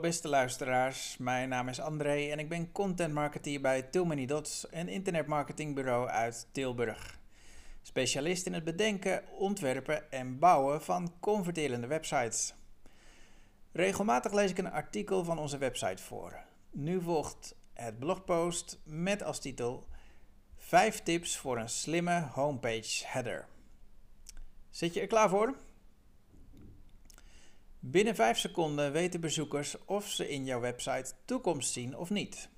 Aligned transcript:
Beste 0.00 0.28
luisteraars, 0.28 1.16
mijn 1.16 1.48
naam 1.48 1.68
is 1.68 1.80
André 1.80 2.30
en 2.30 2.38
ik 2.38 2.48
ben 2.48 2.72
content 2.72 3.14
marketeer 3.14 3.60
bij 3.60 3.82
Tilmany 3.82 4.26
Dots, 4.26 4.66
een 4.70 4.88
internetmarketingbureau 4.88 6.08
uit 6.08 6.48
Tilburg. 6.52 7.18
Specialist 7.82 8.46
in 8.46 8.52
het 8.52 8.64
bedenken, 8.64 9.22
ontwerpen 9.38 10.10
en 10.10 10.38
bouwen 10.38 10.82
van 10.82 11.12
converterende 11.20 11.86
websites. 11.86 12.54
Regelmatig 13.72 14.32
lees 14.32 14.50
ik 14.50 14.58
een 14.58 14.72
artikel 14.72 15.24
van 15.24 15.38
onze 15.38 15.58
website 15.58 16.02
voor. 16.02 16.38
Nu 16.70 17.02
volgt 17.02 17.54
het 17.72 17.98
blogpost 17.98 18.78
met 18.84 19.22
als 19.22 19.38
titel 19.38 19.86
5 20.56 21.02
tips 21.02 21.36
voor 21.36 21.58
een 21.58 21.68
slimme 21.68 22.28
homepage 22.32 23.06
header. 23.06 23.46
Zit 24.70 24.94
je 24.94 25.00
er 25.00 25.06
klaar 25.06 25.28
voor? 25.28 25.54
Binnen 27.86 28.14
5 28.14 28.38
seconden 28.38 28.92
weten 28.92 29.20
bezoekers 29.20 29.84
of 29.84 30.08
ze 30.08 30.28
in 30.28 30.44
jouw 30.44 30.60
website 30.60 31.12
toekomst 31.24 31.72
zien 31.72 31.96
of 31.96 32.10
niet. 32.10 32.48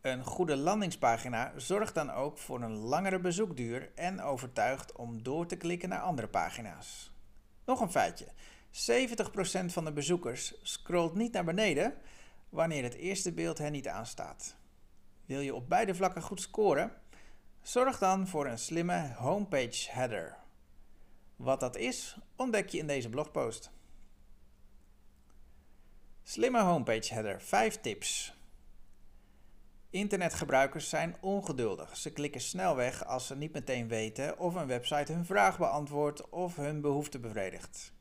Een 0.00 0.24
goede 0.24 0.56
landingspagina 0.56 1.52
zorgt 1.56 1.94
dan 1.94 2.10
ook 2.10 2.38
voor 2.38 2.62
een 2.62 2.76
langere 2.76 3.18
bezoekduur 3.18 3.90
en 3.94 4.20
overtuigt 4.20 4.92
om 4.92 5.22
door 5.22 5.46
te 5.46 5.56
klikken 5.56 5.88
naar 5.88 6.00
andere 6.00 6.28
pagina's. 6.28 7.12
Nog 7.64 7.80
een 7.80 7.90
feitje: 7.90 8.26
70% 8.26 9.64
van 9.66 9.84
de 9.84 9.92
bezoekers 9.92 10.54
scrolt 10.62 11.14
niet 11.14 11.32
naar 11.32 11.44
beneden 11.44 11.94
wanneer 12.48 12.82
het 12.82 12.94
eerste 12.94 13.32
beeld 13.32 13.58
hen 13.58 13.72
niet 13.72 13.88
aanstaat. 13.88 14.56
Wil 15.26 15.40
je 15.40 15.54
op 15.54 15.68
beide 15.68 15.94
vlakken 15.94 16.22
goed 16.22 16.40
scoren? 16.40 16.92
Zorg 17.62 17.98
dan 17.98 18.28
voor 18.28 18.46
een 18.46 18.58
slimme 18.58 19.12
homepage 19.16 19.90
header. 19.90 20.36
Wat 21.36 21.60
dat 21.60 21.76
is, 21.76 22.18
ontdek 22.36 22.68
je 22.68 22.78
in 22.78 22.86
deze 22.86 23.08
blogpost. 23.08 23.73
Slimme 26.34 26.62
homepage 26.62 27.14
header 27.14 27.40
5 27.40 27.80
tips. 27.80 28.34
Internetgebruikers 29.90 30.88
zijn 30.88 31.16
ongeduldig. 31.20 31.96
Ze 31.96 32.12
klikken 32.12 32.40
snel 32.40 32.76
weg 32.76 33.04
als 33.04 33.26
ze 33.26 33.36
niet 33.36 33.52
meteen 33.52 33.88
weten 33.88 34.38
of 34.38 34.54
een 34.54 34.66
website 34.66 35.12
hun 35.12 35.24
vraag 35.24 35.58
beantwoordt 35.58 36.30
of 36.30 36.56
hun 36.56 36.80
behoefte 36.80 37.18
bevredigt. 37.18 37.92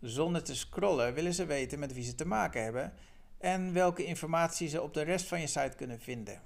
Zonder 0.00 0.42
te 0.42 0.56
scrollen 0.56 1.14
willen 1.14 1.34
ze 1.34 1.46
weten 1.46 1.78
met 1.78 1.92
wie 1.92 2.04
ze 2.04 2.14
te 2.14 2.26
maken 2.26 2.62
hebben 2.62 2.92
en 3.38 3.72
welke 3.72 4.04
informatie 4.04 4.68
ze 4.68 4.82
op 4.82 4.94
de 4.94 5.02
rest 5.02 5.26
van 5.26 5.40
je 5.40 5.46
site 5.46 5.76
kunnen 5.76 6.00
vinden. 6.00 6.42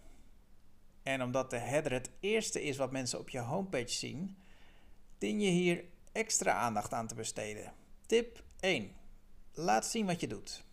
En 1.02 1.22
omdat 1.22 1.50
de 1.50 1.58
header 1.58 1.92
het 1.92 2.10
eerste 2.20 2.62
is 2.62 2.76
wat 2.76 2.92
mensen 2.92 3.18
op 3.18 3.28
je 3.28 3.40
homepage 3.40 3.92
zien, 3.92 4.36
dien 5.18 5.40
je 5.40 5.50
hier 5.50 5.84
extra 6.12 6.52
aandacht 6.52 6.92
aan 6.92 7.06
te 7.06 7.14
besteden. 7.14 7.72
Tip 8.06 8.42
1. 8.60 8.92
Laat 9.52 9.86
zien 9.86 10.06
wat 10.06 10.20
je 10.20 10.26
doet. 10.26 10.70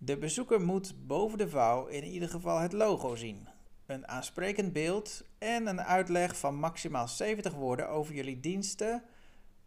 De 0.00 0.18
bezoeker 0.18 0.60
moet 0.60 1.06
boven 1.06 1.38
de 1.38 1.48
vouw 1.48 1.86
in 1.86 2.04
ieder 2.04 2.28
geval 2.28 2.58
het 2.58 2.72
logo 2.72 3.14
zien, 3.14 3.48
een 3.86 4.08
aansprekend 4.08 4.72
beeld 4.72 5.24
en 5.38 5.66
een 5.66 5.82
uitleg 5.82 6.38
van 6.38 6.54
maximaal 6.54 7.08
70 7.08 7.52
woorden 7.52 7.88
over 7.88 8.14
jullie 8.14 8.40
diensten, 8.40 9.02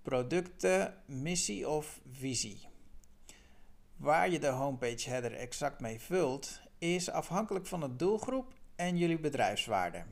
producten, 0.02 1.04
missie 1.06 1.70
of 1.70 2.02
visie. 2.12 2.68
Waar 3.96 4.30
je 4.30 4.40
de 4.40 4.48
homepage 4.48 5.10
header 5.10 5.34
exact 5.34 5.80
mee 5.80 6.00
vult, 6.00 6.62
is 6.78 7.10
afhankelijk 7.10 7.66
van 7.66 7.80
de 7.80 7.96
doelgroep 7.96 8.54
en 8.76 8.98
jullie 8.98 9.20
bedrijfswaarde. 9.20 10.04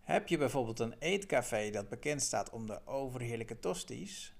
Heb 0.00 0.28
je 0.28 0.38
bijvoorbeeld 0.38 0.78
een 0.78 0.94
eetcafé 0.98 1.70
dat 1.70 1.88
bekend 1.88 2.22
staat 2.22 2.50
om 2.50 2.66
de 2.66 2.86
overheerlijke 2.86 3.58
tosties? 3.58 4.34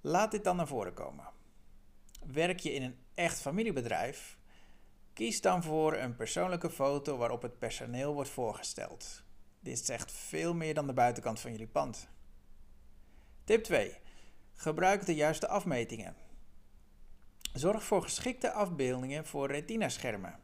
Laat 0.00 0.30
dit 0.30 0.44
dan 0.44 0.56
naar 0.56 0.68
voren 0.68 0.94
komen. 0.94 1.33
Werk 2.32 2.60
je 2.60 2.72
in 2.72 2.82
een 2.82 2.98
echt 3.14 3.40
familiebedrijf? 3.40 4.38
Kies 5.12 5.40
dan 5.40 5.62
voor 5.62 5.96
een 5.96 6.16
persoonlijke 6.16 6.70
foto 6.70 7.16
waarop 7.16 7.42
het 7.42 7.58
personeel 7.58 8.14
wordt 8.14 8.30
voorgesteld. 8.30 9.22
Dit 9.60 9.78
zegt 9.78 10.12
veel 10.12 10.54
meer 10.54 10.74
dan 10.74 10.86
de 10.86 10.92
buitenkant 10.92 11.40
van 11.40 11.50
jullie 11.50 11.66
pand. 11.66 12.08
Tip 13.44 13.64
2. 13.64 13.96
Gebruik 14.54 15.06
de 15.06 15.14
juiste 15.14 15.48
afmetingen. 15.48 16.16
Zorg 17.52 17.84
voor 17.84 18.02
geschikte 18.02 18.52
afbeeldingen 18.52 19.26
voor 19.26 19.50
retina-schermen. 19.50 20.40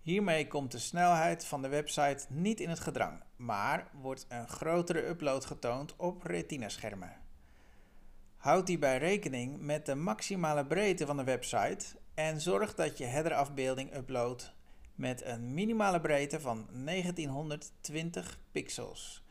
Hiermee 0.00 0.46
komt 0.46 0.72
de 0.72 0.78
snelheid 0.78 1.44
van 1.44 1.62
de 1.62 1.68
website 1.68 2.26
niet 2.28 2.60
in 2.60 2.68
het 2.68 2.80
gedrang, 2.80 3.22
maar 3.36 3.90
wordt 3.92 4.26
een 4.28 4.48
grotere 4.48 5.06
upload 5.06 5.44
getoond 5.44 5.96
op 5.96 6.22
retina-schermen. 6.22 7.23
Houd 8.44 8.68
hierbij 8.68 8.98
rekening 8.98 9.60
met 9.60 9.86
de 9.86 9.94
maximale 9.94 10.66
breedte 10.66 11.06
van 11.06 11.16
de 11.16 11.24
website 11.24 11.84
en 12.14 12.40
zorg 12.40 12.74
dat 12.74 12.98
je 12.98 13.04
headerafbeelding 13.04 13.96
uploadt 13.96 14.54
met 14.94 15.24
een 15.24 15.54
minimale 15.54 16.00
breedte 16.00 16.40
van 16.40 16.68
1920 16.72 18.38
pixels. 18.52 19.24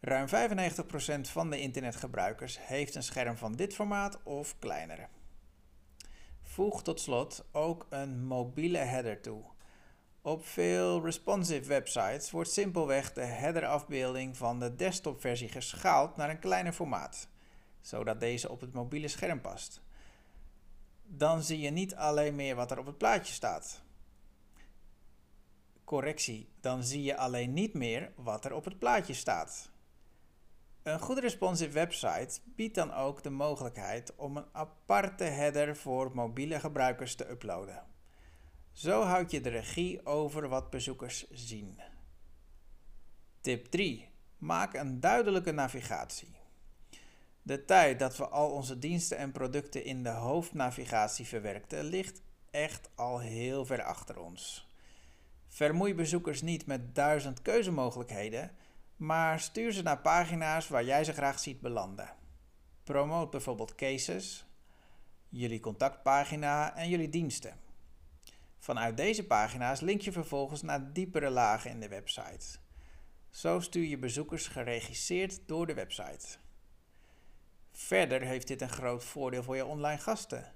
Ruim 0.00 0.26
95% 0.26 0.30
van 1.20 1.50
de 1.50 1.60
internetgebruikers 1.60 2.58
heeft 2.66 2.94
een 2.94 3.02
scherm 3.02 3.36
van 3.36 3.52
dit 3.52 3.74
formaat 3.74 4.22
of 4.22 4.58
kleiner. 4.58 5.08
Voeg 6.42 6.82
tot 6.82 7.00
slot 7.00 7.44
ook 7.52 7.86
een 7.90 8.26
mobiele 8.26 8.78
header 8.78 9.20
toe. 9.20 9.42
Op 10.22 10.46
veel 10.46 11.04
responsive 11.04 11.68
websites 11.68 12.30
wordt 12.30 12.50
simpelweg 12.50 13.12
de 13.12 13.24
headerafbeelding 13.24 14.36
van 14.36 14.58
de 14.58 14.74
desktopversie 14.74 15.48
geschaald 15.48 16.16
naar 16.16 16.30
een 16.30 16.38
kleiner 16.38 16.72
formaat 16.72 17.28
zodat 17.88 18.20
deze 18.20 18.50
op 18.50 18.60
het 18.60 18.72
mobiele 18.72 19.08
scherm 19.08 19.40
past. 19.40 19.80
Dan 21.02 21.42
zie 21.42 21.60
je 21.60 21.70
niet 21.70 21.94
alleen 21.94 22.34
meer 22.34 22.54
wat 22.54 22.70
er 22.70 22.78
op 22.78 22.86
het 22.86 22.98
plaatje 22.98 23.32
staat. 23.32 23.82
Correctie, 25.84 26.48
dan 26.60 26.82
zie 26.84 27.02
je 27.02 27.16
alleen 27.16 27.52
niet 27.52 27.74
meer 27.74 28.12
wat 28.16 28.44
er 28.44 28.52
op 28.52 28.64
het 28.64 28.78
plaatje 28.78 29.14
staat. 29.14 29.70
Een 30.82 31.00
goed 31.00 31.18
responsive 31.18 31.70
website 31.70 32.40
biedt 32.44 32.74
dan 32.74 32.92
ook 32.92 33.22
de 33.22 33.30
mogelijkheid 33.30 34.14
om 34.16 34.36
een 34.36 34.46
aparte 34.52 35.24
header 35.24 35.76
voor 35.76 36.14
mobiele 36.14 36.60
gebruikers 36.60 37.14
te 37.14 37.30
uploaden. 37.30 37.86
Zo 38.72 39.02
houd 39.02 39.30
je 39.30 39.40
de 39.40 39.48
regie 39.48 40.06
over 40.06 40.48
wat 40.48 40.70
bezoekers 40.70 41.30
zien. 41.30 41.80
Tip 43.40 43.66
3. 43.66 44.08
Maak 44.38 44.74
een 44.74 45.00
duidelijke 45.00 45.52
navigatie. 45.52 46.36
De 47.48 47.64
tijd 47.64 47.98
dat 47.98 48.16
we 48.16 48.28
al 48.28 48.50
onze 48.50 48.78
diensten 48.78 49.18
en 49.18 49.32
producten 49.32 49.84
in 49.84 50.02
de 50.02 50.10
hoofdnavigatie 50.10 51.26
verwerkten 51.26 51.84
ligt 51.84 52.22
echt 52.50 52.90
al 52.94 53.20
heel 53.20 53.64
ver 53.64 53.82
achter 53.82 54.18
ons. 54.18 54.68
Vermoei 55.48 55.94
bezoekers 55.94 56.42
niet 56.42 56.66
met 56.66 56.94
duizend 56.94 57.42
keuzemogelijkheden, 57.42 58.50
maar 58.96 59.40
stuur 59.40 59.72
ze 59.72 59.82
naar 59.82 60.00
pagina's 60.00 60.68
waar 60.68 60.84
jij 60.84 61.04
ze 61.04 61.12
graag 61.12 61.38
ziet 61.38 61.60
belanden. 61.60 62.14
Promoot 62.84 63.30
bijvoorbeeld 63.30 63.74
cases, 63.74 64.46
jullie 65.28 65.60
contactpagina 65.60 66.76
en 66.76 66.88
jullie 66.88 67.08
diensten. 67.08 67.54
Vanuit 68.58 68.96
deze 68.96 69.26
pagina's 69.26 69.80
link 69.80 70.00
je 70.00 70.12
vervolgens 70.12 70.62
naar 70.62 70.92
diepere 70.92 71.30
lagen 71.30 71.70
in 71.70 71.80
de 71.80 71.88
website. 71.88 72.58
Zo 73.30 73.60
stuur 73.60 73.84
je 73.84 73.98
bezoekers 73.98 74.46
geregisseerd 74.46 75.40
door 75.46 75.66
de 75.66 75.74
website. 75.74 76.38
Verder 77.88 78.22
heeft 78.22 78.46
dit 78.46 78.60
een 78.60 78.68
groot 78.68 79.04
voordeel 79.04 79.42
voor 79.42 79.56
je 79.56 79.64
online 79.64 79.98
gasten. 80.00 80.54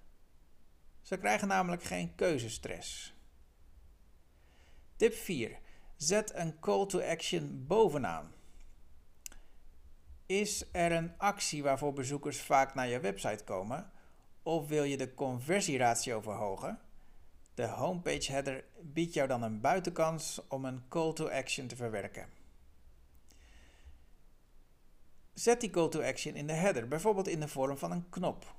Ze 1.01 1.19
krijgen 1.19 1.49
namelijk 1.49 1.83
geen 1.83 2.15
keuzestress. 2.15 3.15
Tip 4.97 5.15
4. 5.15 5.59
Zet 5.97 6.35
een 6.35 6.59
call 6.61 6.87
to 6.87 7.01
action 7.01 7.65
bovenaan. 7.67 8.33
Is 10.27 10.65
er 10.73 10.93
een 10.93 11.19
actie 11.19 11.63
waarvoor 11.63 11.93
bezoekers 11.93 12.41
vaak 12.41 12.75
naar 12.75 12.89
je 12.89 13.01
website 13.01 13.45
komen? 13.45 13.91
Of 14.43 14.69
wil 14.69 14.85
je 14.85 14.97
de 14.97 15.15
conversieratio 15.15 16.21
verhogen? 16.21 16.81
De 17.55 17.67
homepage 17.67 18.33
header 18.33 18.65
biedt 18.81 19.15
jou 19.15 19.29
dan 19.29 19.43
een 19.43 19.61
buitenkans 19.61 20.41
om 20.49 20.65
een 20.65 20.89
call 20.89 21.13
to 21.13 21.29
action 21.29 21.67
te 21.67 21.77
verwerken. 21.77 22.42
Zet 25.43 25.61
die 25.61 25.71
call 25.71 25.89
to 25.89 26.03
action 26.03 26.35
in 26.35 26.47
de 26.47 26.53
header, 26.53 26.89
bijvoorbeeld 26.89 27.29
in 27.29 27.41
de 27.41 27.49
vorm 27.49 27.77
van 27.77 27.91
een 27.91 28.09
knop. 28.09 28.55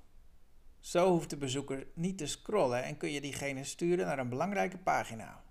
Zo 0.80 1.10
hoeft 1.10 1.30
de 1.30 1.38
bezoeker 1.38 1.88
niet 1.94 2.18
te 2.18 2.26
scrollen 2.26 2.84
en 2.84 2.98
kun 2.98 3.12
je 3.12 3.22
diegene 3.22 3.64
sturen 3.64 4.06
naar 4.06 4.20
een 4.20 4.30
belangrijke 4.30 4.78
pagina. 4.78 5.44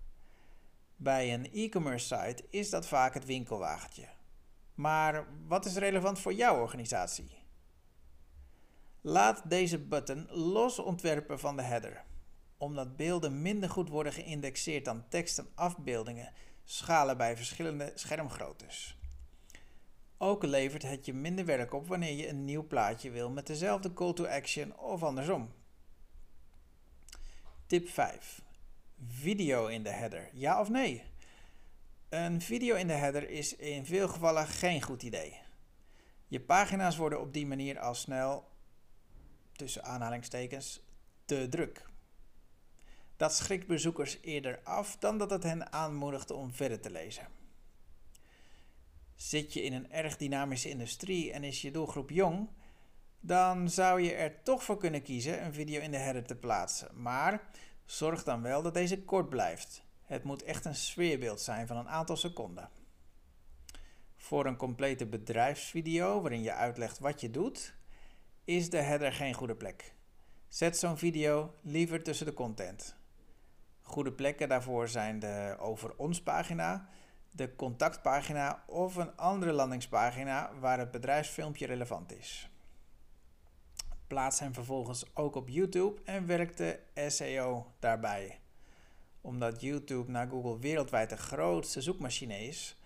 Bij 0.96 1.34
een 1.34 1.52
e-commerce 1.52 2.06
site 2.06 2.44
is 2.50 2.70
dat 2.70 2.86
vaak 2.86 3.14
het 3.14 3.24
winkelwagentje. 3.24 4.08
Maar 4.74 5.26
wat 5.46 5.64
is 5.64 5.76
relevant 5.76 6.18
voor 6.18 6.32
jouw 6.32 6.60
organisatie? 6.60 7.44
Laat 9.00 9.50
deze 9.50 9.78
button 9.78 10.26
los 10.30 10.78
ontwerpen 10.78 11.38
van 11.38 11.56
de 11.56 11.62
header. 11.62 12.04
Omdat 12.56 12.96
beelden 12.96 13.42
minder 13.42 13.70
goed 13.70 13.88
worden 13.88 14.12
geïndexeerd 14.12 14.84
dan 14.84 15.08
tekst 15.08 15.38
en 15.38 15.48
afbeeldingen, 15.54 16.32
schalen 16.64 17.16
bij 17.16 17.36
verschillende 17.36 17.92
schermgroottes. 17.94 18.96
Ook 20.24 20.42
levert 20.42 20.82
het 20.82 21.06
je 21.06 21.14
minder 21.14 21.44
werk 21.44 21.74
op 21.74 21.88
wanneer 21.88 22.12
je 22.12 22.28
een 22.28 22.44
nieuw 22.44 22.66
plaatje 22.66 23.10
wil 23.10 23.30
met 23.30 23.46
dezelfde 23.46 23.92
call 23.92 24.12
to 24.12 24.26
action 24.26 24.78
of 24.78 25.02
andersom. 25.02 25.52
Tip 27.66 27.88
5. 27.88 28.42
Video 29.08 29.66
in 29.66 29.82
de 29.82 29.90
header. 29.90 30.30
Ja 30.32 30.60
of 30.60 30.68
nee? 30.68 31.02
Een 32.08 32.40
video 32.40 32.76
in 32.76 32.86
de 32.86 32.92
header 32.92 33.30
is 33.30 33.56
in 33.56 33.86
veel 33.86 34.08
gevallen 34.08 34.46
geen 34.46 34.82
goed 34.82 35.02
idee. 35.02 35.40
Je 36.26 36.40
pagina's 36.40 36.96
worden 36.96 37.20
op 37.20 37.32
die 37.32 37.46
manier 37.46 37.78
al 37.78 37.94
snel, 37.94 38.48
tussen 39.52 39.84
aanhalingstekens, 39.84 40.80
te 41.24 41.46
druk. 41.48 41.86
Dat 43.16 43.34
schrikt 43.34 43.66
bezoekers 43.66 44.18
eerder 44.20 44.60
af 44.62 44.96
dan 44.96 45.18
dat 45.18 45.30
het 45.30 45.42
hen 45.42 45.72
aanmoedigt 45.72 46.30
om 46.30 46.52
verder 46.52 46.80
te 46.80 46.90
lezen. 46.90 47.41
Zit 49.28 49.52
je 49.52 49.62
in 49.62 49.72
een 49.72 49.92
erg 49.92 50.16
dynamische 50.16 50.68
industrie 50.68 51.32
en 51.32 51.44
is 51.44 51.62
je 51.62 51.70
doelgroep 51.70 52.10
jong, 52.10 52.48
dan 53.20 53.70
zou 53.70 54.00
je 54.00 54.14
er 54.14 54.42
toch 54.42 54.64
voor 54.64 54.78
kunnen 54.78 55.02
kiezen 55.02 55.44
een 55.44 55.54
video 55.54 55.80
in 55.80 55.90
de 55.90 55.96
header 55.96 56.24
te 56.24 56.36
plaatsen. 56.36 57.02
Maar 57.02 57.42
zorg 57.84 58.24
dan 58.24 58.42
wel 58.42 58.62
dat 58.62 58.74
deze 58.74 59.02
kort 59.02 59.28
blijft. 59.28 59.84
Het 60.02 60.24
moet 60.24 60.42
echt 60.42 60.64
een 60.64 60.74
sfeerbeeld 60.74 61.40
zijn 61.40 61.66
van 61.66 61.76
een 61.76 61.88
aantal 61.88 62.16
seconden. 62.16 62.70
Voor 64.16 64.46
een 64.46 64.56
complete 64.56 65.06
bedrijfsvideo 65.06 66.20
waarin 66.20 66.42
je 66.42 66.52
uitlegt 66.52 66.98
wat 66.98 67.20
je 67.20 67.30
doet, 67.30 67.74
is 68.44 68.70
de 68.70 68.80
header 68.80 69.12
geen 69.12 69.34
goede 69.34 69.56
plek. 69.56 69.94
Zet 70.48 70.78
zo'n 70.78 70.98
video 70.98 71.54
liever 71.60 72.02
tussen 72.02 72.26
de 72.26 72.34
content. 72.34 72.96
Goede 73.82 74.12
plekken 74.12 74.48
daarvoor 74.48 74.88
zijn 74.88 75.18
de 75.18 75.56
over 75.58 75.96
ons 75.96 76.22
pagina, 76.22 76.88
de 77.34 77.56
contactpagina 77.56 78.64
of 78.66 78.96
een 78.96 79.16
andere 79.16 79.52
landingspagina 79.52 80.50
waar 80.58 80.78
het 80.78 80.90
bedrijfsfilmpje 80.90 81.66
relevant 81.66 82.12
is. 82.12 82.50
Plaats 84.06 84.40
hem 84.40 84.54
vervolgens 84.54 85.16
ook 85.16 85.34
op 85.34 85.48
YouTube 85.48 86.00
en 86.04 86.26
werk 86.26 86.56
de 86.56 86.80
SEO 87.08 87.72
daarbij. 87.78 88.40
Omdat 89.20 89.60
YouTube 89.60 90.10
naar 90.10 90.28
Google 90.28 90.58
wereldwijd 90.58 91.10
de 91.10 91.16
grootste 91.16 91.80
zoekmachine 91.80 92.46
is, 92.46 92.76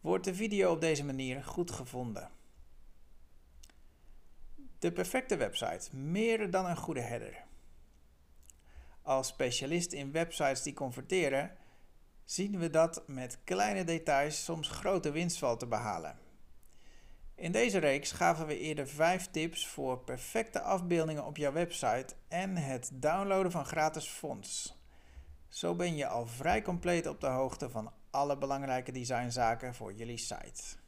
wordt 0.00 0.24
de 0.24 0.34
video 0.34 0.72
op 0.72 0.80
deze 0.80 1.04
manier 1.04 1.44
goed 1.44 1.70
gevonden. 1.70 2.30
De 4.78 4.92
perfecte 4.92 5.36
website, 5.36 5.96
meer 5.96 6.50
dan 6.50 6.66
een 6.66 6.76
goede 6.76 7.00
header. 7.00 7.44
Als 9.02 9.26
specialist 9.26 9.92
in 9.92 10.12
websites 10.12 10.62
die 10.62 10.72
converteren, 10.72 11.56
zien 12.30 12.58
we 12.58 12.70
dat 12.70 13.02
met 13.06 13.38
kleine 13.44 13.84
details 13.84 14.44
soms 14.44 14.68
grote 14.68 15.10
winst 15.10 15.38
valt 15.38 15.58
te 15.58 15.66
behalen. 15.66 16.18
In 17.34 17.52
deze 17.52 17.78
reeks 17.78 18.12
gaven 18.12 18.46
we 18.46 18.58
eerder 18.58 18.88
5 18.88 19.30
tips 19.30 19.66
voor 19.66 19.98
perfecte 19.98 20.60
afbeeldingen 20.60 21.26
op 21.26 21.36
jouw 21.36 21.52
website 21.52 22.14
en 22.28 22.56
het 22.56 22.90
downloaden 22.94 23.52
van 23.52 23.64
gratis 23.64 24.06
fonts. 24.06 24.78
Zo 25.48 25.74
ben 25.74 25.96
je 25.96 26.06
al 26.06 26.26
vrij 26.26 26.62
compleet 26.62 27.06
op 27.06 27.20
de 27.20 27.26
hoogte 27.26 27.70
van 27.70 27.92
alle 28.10 28.38
belangrijke 28.38 28.92
designzaken 28.92 29.74
voor 29.74 29.92
jullie 29.92 30.18
site. 30.18 30.79